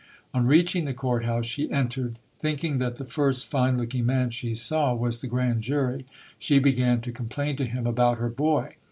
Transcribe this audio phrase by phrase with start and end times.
[0.33, 2.17] On reaching the court house, she entered.
[2.39, 6.07] Thinking that the first fine looking man she saw was the grand jury,
[6.39, 8.77] she began to complain to him about her boy.